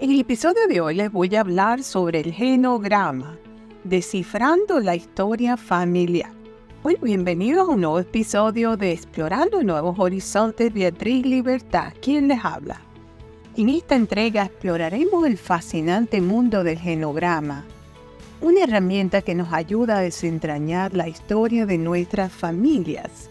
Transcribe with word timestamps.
En 0.00 0.10
el 0.10 0.18
episodio 0.18 0.66
de 0.68 0.80
hoy 0.80 0.96
les 0.96 1.12
voy 1.12 1.36
a 1.36 1.40
hablar 1.40 1.84
sobre 1.84 2.18
el 2.18 2.32
genograma, 2.32 3.38
descifrando 3.84 4.80
la 4.80 4.96
historia 4.96 5.56
familiar. 5.56 6.32
Bueno, 6.82 6.98
bienvenidos 7.02 7.68
a 7.68 7.72
un 7.72 7.82
nuevo 7.82 8.00
episodio 8.00 8.76
de 8.76 8.90
Explorando 8.90 9.62
Nuevos 9.62 9.96
Horizontes 10.00 10.74
Beatriz 10.74 11.24
Libertad, 11.24 11.92
quien 12.02 12.26
les 12.26 12.44
habla. 12.44 12.80
En 13.56 13.68
esta 13.68 13.94
entrega 13.94 14.46
exploraremos 14.46 15.26
el 15.28 15.38
fascinante 15.38 16.20
mundo 16.20 16.64
del 16.64 16.80
genograma, 16.80 17.64
una 18.40 18.64
herramienta 18.64 19.22
que 19.22 19.36
nos 19.36 19.52
ayuda 19.52 19.98
a 19.98 20.02
desentrañar 20.02 20.92
la 20.92 21.06
historia 21.06 21.66
de 21.66 21.78
nuestras 21.78 22.32
familias. 22.32 23.30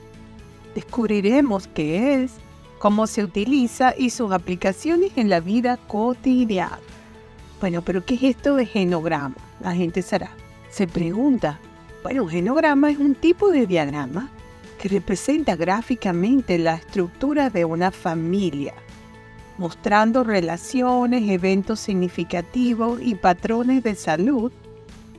Descubriremos 0.75 1.68
qué 1.68 2.23
es, 2.23 2.32
cómo 2.84 3.08
se 3.08 3.24
utiliza 3.24 3.94
y 3.98 4.10
sus 4.10 4.34
aplicaciones 4.34 5.14
en 5.16 5.30
la 5.30 5.40
vida 5.40 5.78
cotidiana. 5.88 6.80
Bueno, 7.62 7.82
pero 7.82 8.04
¿qué 8.04 8.16
es 8.16 8.24
esto 8.24 8.58
de 8.58 8.66
genograma? 8.66 9.38
La 9.62 9.74
gente 9.74 10.02
será. 10.02 10.32
Se 10.70 10.86
pregunta, 10.86 11.62
bueno, 12.04 12.24
un 12.24 12.30
genograma 12.30 12.91
es 12.91 12.98
un 12.98 13.16
tipo 13.16 13.52
de 13.52 13.68
diagrama 13.68 14.30
que 14.77 14.90
representa 14.90 15.55
gráficamente 15.55 16.58
la 16.58 16.76
estructura 16.76 17.50
de 17.50 17.64
una 17.64 17.90
familia, 17.90 18.74
mostrando 19.58 20.26
relaciones, 20.26 21.30
eventos 21.30 21.80
significativos 21.80 23.00
y 23.02 23.16
patrones 23.16 23.82
de 23.84 23.96
salud 23.96 24.52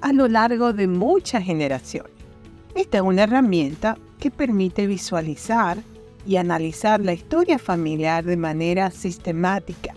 a 0.02 0.12
lo 0.12 0.28
largo 0.28 0.74
de 0.74 0.86
muchas 0.86 1.42
generaciones. 1.42 2.12
Esta 2.74 2.98
es 2.98 3.02
una 3.02 3.22
herramienta 3.22 3.96
que 4.20 4.30
permite 4.30 4.86
visualizar 4.86 5.78
y 6.26 6.36
analizar 6.36 7.00
la 7.00 7.12
historia 7.12 7.58
familiar 7.58 8.24
de 8.24 8.36
manera 8.36 8.90
sistemática. 8.90 9.94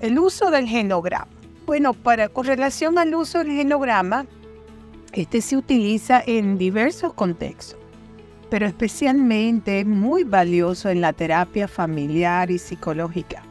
El 0.00 0.18
uso 0.18 0.50
del 0.50 0.66
genograma. 0.66 1.28
Bueno, 1.66 1.94
para, 1.94 2.28
con 2.28 2.44
relación 2.44 2.98
al 2.98 3.14
uso 3.14 3.38
del 3.38 3.52
genograma, 3.52 4.26
este 5.12 5.40
se 5.40 5.56
utiliza 5.56 6.22
en 6.26 6.58
diversos 6.58 7.12
contextos, 7.14 7.78
pero 8.50 8.66
especialmente 8.66 9.80
es 9.80 9.86
muy 9.86 10.24
valioso 10.24 10.88
en 10.88 11.00
la 11.00 11.12
terapia 11.12 11.68
familiar 11.68 12.50
y 12.50 12.58
psicológica. 12.58 13.42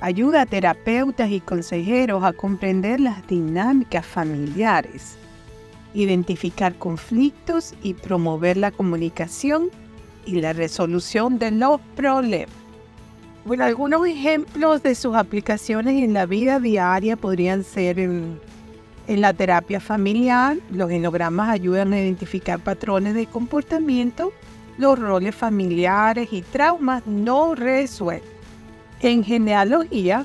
Ayuda 0.00 0.42
a 0.42 0.46
terapeutas 0.46 1.30
y 1.30 1.40
consejeros 1.40 2.24
a 2.24 2.32
comprender 2.32 3.00
las 3.00 3.26
dinámicas 3.26 4.04
familiares, 4.04 5.16
identificar 5.94 6.74
conflictos 6.74 7.74
y 7.82 7.94
promover 7.94 8.56
la 8.56 8.70
comunicación 8.70 9.70
y 10.26 10.40
la 10.40 10.52
resolución 10.52 11.38
de 11.38 11.50
los 11.50 11.80
problemas. 11.96 12.62
Bueno, 13.44 13.64
algunos 13.64 14.06
ejemplos 14.06 14.84
de 14.84 14.94
sus 14.94 15.16
aplicaciones 15.16 16.02
en 16.02 16.12
la 16.14 16.26
vida 16.26 16.60
diaria 16.60 17.16
podrían 17.16 17.64
ser 17.64 17.98
en, 17.98 18.40
la 19.08 19.32
terapia 19.34 19.80
familiar, 19.80 20.56
los 20.70 20.88
genogramas 20.88 21.48
ayudan 21.50 21.92
a 21.92 22.00
identificar 22.00 22.60
patrones 22.60 23.14
de 23.14 23.26
comportamiento, 23.26 24.32
los 24.78 24.96
roles 24.96 25.34
familiares 25.34 26.28
y 26.30 26.42
traumas 26.42 27.04
no 27.04 27.56
resueltos. 27.56 28.30
En 29.00 29.24
genealogía, 29.24 30.24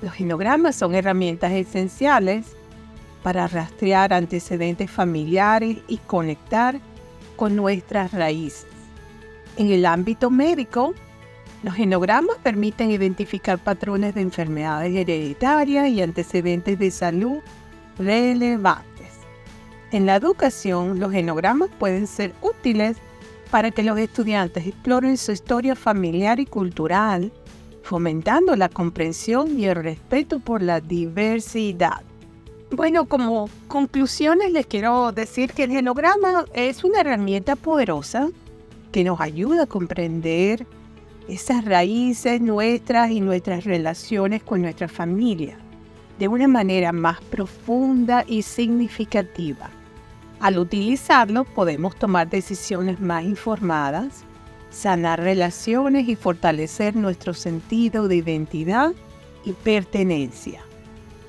los 0.00 0.12
genogramas 0.12 0.76
son 0.76 0.94
herramientas 0.94 1.50
esenciales 1.50 2.46
para 3.24 3.48
rastrear 3.48 4.12
antecedentes 4.12 4.88
familiares 4.88 5.78
y 5.88 5.96
conectar 5.98 6.78
con 7.34 7.56
nuestras 7.56 8.12
raíces. 8.12 8.75
En 9.56 9.70
el 9.70 9.86
ámbito 9.86 10.30
médico, 10.30 10.94
los 11.62 11.74
genogramas 11.74 12.36
permiten 12.42 12.90
identificar 12.90 13.58
patrones 13.58 14.14
de 14.14 14.20
enfermedades 14.20 14.94
hereditarias 14.94 15.88
y 15.88 16.02
antecedentes 16.02 16.78
de 16.78 16.90
salud 16.90 17.38
relevantes. 17.98 19.08
En 19.92 20.04
la 20.04 20.16
educación, 20.16 21.00
los 21.00 21.10
genogramas 21.10 21.70
pueden 21.78 22.06
ser 22.06 22.34
útiles 22.42 22.98
para 23.50 23.70
que 23.70 23.82
los 23.82 23.98
estudiantes 23.98 24.66
exploren 24.66 25.16
su 25.16 25.32
historia 25.32 25.74
familiar 25.74 26.38
y 26.38 26.44
cultural, 26.44 27.32
fomentando 27.82 28.56
la 28.56 28.68
comprensión 28.68 29.58
y 29.58 29.64
el 29.64 29.76
respeto 29.76 30.40
por 30.40 30.60
la 30.60 30.80
diversidad. 30.80 32.02
Bueno, 32.72 33.06
como 33.06 33.48
conclusiones 33.68 34.52
les 34.52 34.66
quiero 34.66 35.12
decir 35.12 35.52
que 35.52 35.64
el 35.64 35.70
genograma 35.70 36.44
es 36.52 36.84
una 36.84 37.00
herramienta 37.00 37.56
poderosa 37.56 38.28
que 38.96 39.04
nos 39.04 39.20
ayuda 39.20 39.64
a 39.64 39.66
comprender 39.66 40.66
esas 41.28 41.66
raíces 41.66 42.40
nuestras 42.40 43.10
y 43.10 43.20
nuestras 43.20 43.64
relaciones 43.64 44.42
con 44.42 44.62
nuestra 44.62 44.88
familia 44.88 45.58
de 46.18 46.28
una 46.28 46.48
manera 46.48 46.92
más 46.92 47.20
profunda 47.20 48.24
y 48.26 48.40
significativa. 48.40 49.68
Al 50.40 50.58
utilizarlo 50.58 51.44
podemos 51.44 51.94
tomar 51.96 52.30
decisiones 52.30 52.98
más 52.98 53.24
informadas, 53.24 54.24
sanar 54.70 55.20
relaciones 55.20 56.08
y 56.08 56.16
fortalecer 56.16 56.96
nuestro 56.96 57.34
sentido 57.34 58.08
de 58.08 58.16
identidad 58.16 58.94
y 59.44 59.52
pertenencia. 59.52 60.65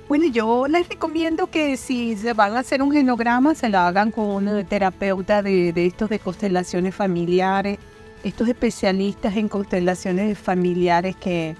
Bueno, 0.07 0.25
yo 0.27 0.67
les 0.69 0.87
recomiendo 0.87 1.47
que 1.47 1.75
si 1.75 2.15
se 2.15 2.31
van 2.31 2.55
a 2.55 2.59
hacer 2.59 2.81
un 2.81 2.93
genograma, 2.93 3.55
se 3.55 3.67
lo 3.67 3.79
hagan 3.79 4.11
con 4.11 4.47
un 4.47 4.65
terapeuta 4.65 5.41
de, 5.41 5.73
estos 5.85 6.09
de 6.09 6.19
constelaciones 6.19 6.95
familiares, 6.95 7.77
estos 8.23 8.47
especialistas 8.47 9.35
en 9.35 9.49
constelaciones 9.49 10.39
familiares 10.39 11.17
que 11.17 11.57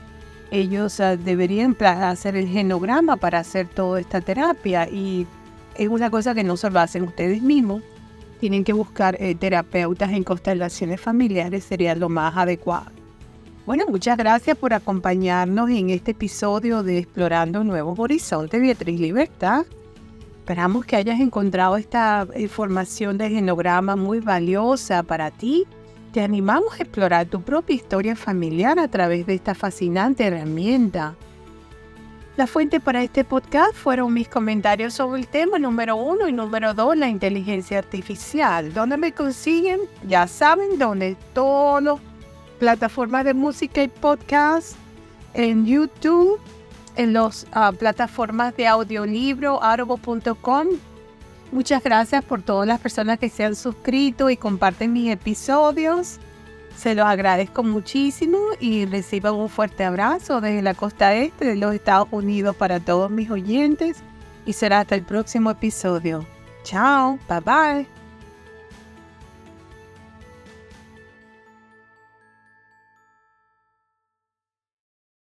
ellos 0.49 1.01
ah, 1.01 1.17
deberían 1.17 1.75
hacer 1.81 2.37
el 2.37 2.47
genograma 2.47 3.17
para 3.17 3.39
hacer 3.39 3.67
toda 3.67 3.99
esta 3.99 4.21
terapia 4.21 4.87
y 4.87 5.27
es 5.75 5.89
una 5.89 6.09
cosa 6.09 6.33
que 6.33 6.45
no 6.45 6.55
se 6.55 6.69
lo 6.69 6.79
hacen 6.79 7.03
ustedes 7.03 7.41
mismos. 7.41 7.83
Tienen 8.39 8.63
que 8.63 8.71
buscar 8.71 9.17
eh, 9.19 9.35
terapeutas 9.35 10.11
en 10.13 10.23
constelaciones 10.23 11.01
familiares, 11.01 11.65
sería 11.65 11.95
lo 11.95 12.07
más 12.07 12.37
adecuado. 12.37 12.96
Bueno, 13.67 13.83
muchas 13.89 14.15
gracias 14.15 14.57
por 14.57 14.73
acompañarnos 14.73 15.69
en 15.69 15.89
este 15.89 16.11
episodio 16.11 16.83
de 16.83 16.99
Explorando 16.99 17.65
Nuevos 17.65 17.99
Horizontes, 17.99 18.61
Beatriz 18.61 18.97
Libertad. 18.97 19.65
Esperamos 20.39 20.85
que 20.85 20.95
hayas 20.95 21.19
encontrado 21.19 21.75
esta 21.75 22.25
información 22.37 23.17
de 23.17 23.29
genograma 23.29 23.97
muy 23.97 24.21
valiosa 24.21 25.03
para 25.03 25.31
ti. 25.31 25.65
Te 26.13 26.21
animamos 26.21 26.79
a 26.79 26.83
explorar 26.83 27.25
tu 27.25 27.41
propia 27.41 27.75
historia 27.75 28.15
familiar 28.15 28.79
a 28.79 28.87
través 28.87 29.25
de 29.25 29.33
esta 29.33 29.53
fascinante 29.53 30.23
herramienta. 30.23 31.17
La 32.37 32.47
fuente 32.47 32.79
para 32.79 33.03
este 33.03 33.25
podcast 33.25 33.73
fueron 33.73 34.13
mis 34.13 34.29
comentarios 34.29 34.93
sobre 34.93 35.19
el 35.19 35.27
tema 35.27 35.59
número 35.59 35.97
uno 35.97 36.29
y 36.29 36.31
número 36.31 36.73
dos, 36.73 36.95
la 36.95 37.09
inteligencia 37.09 37.79
artificial. 37.79 38.73
¿Dónde 38.73 38.95
me 38.95 39.11
consiguen? 39.11 39.81
Ya 40.07 40.25
saben, 40.25 40.79
donde 40.79 41.17
todos 41.33 41.99
plataformas 42.59 43.25
de 43.25 43.33
música 43.33 43.83
y 43.83 43.87
podcast, 43.87 44.75
en 45.33 45.65
YouTube, 45.65 46.39
en 46.95 47.13
las 47.13 47.47
ah, 47.51 47.71
plataformas 47.71 48.55
de 48.57 48.67
audiolibro, 48.67 49.61
audible.com. 49.63 50.67
Muchas 51.51 51.83
gracias 51.83 52.25
por 52.25 52.41
todas 52.41 52.67
las 52.67 52.79
personas 52.79 53.19
que 53.19 53.29
se 53.29 53.45
han 53.45 53.55
suscrito 53.55 54.29
y 54.29 54.37
comparten 54.37 54.91
mis 54.91 55.11
episodios. 55.11 56.19
Se 56.75 56.93
los 56.93 57.05
agradezco 57.05 57.63
muchísimo 57.63 58.37
y 58.59 58.85
reciban 58.85 59.33
un 59.33 59.49
fuerte 59.49 59.83
abrazo 59.83 60.41
desde 60.41 60.61
la 60.61 60.73
costa 60.73 61.15
este 61.15 61.45
de 61.45 61.55
los 61.55 61.73
Estados 61.73 62.09
Unidos 62.11 62.55
para 62.55 62.79
todos 62.79 63.09
mis 63.09 63.31
oyentes 63.31 63.97
y 64.45 64.53
será 64.53 64.81
hasta 64.81 64.95
el 64.95 65.03
próximo 65.03 65.51
episodio. 65.51 66.25
Chao, 66.63 67.17
bye 67.27 67.39
bye. 67.39 67.96